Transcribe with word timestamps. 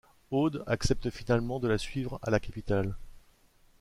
Aude 0.31 0.63
accepte 0.65 1.11
finalement 1.11 1.59
de 1.59 1.67
la 1.67 1.77
suivre 1.77 2.17
à 2.23 2.31
la 2.31 2.39
capitale. 2.39 2.95